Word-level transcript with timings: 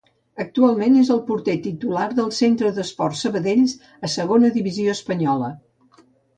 Actualment 0.43 0.95
és 1.01 1.11
el 1.15 1.21
porter 1.27 1.55
titular 1.65 2.07
del 2.21 2.33
Centre 2.39 2.73
d'Esports 2.79 3.23
Sabadell, 3.27 3.63
a 4.09 4.13
Segona 4.17 4.53
Divisió 4.59 4.99
espanyola. 5.01 5.55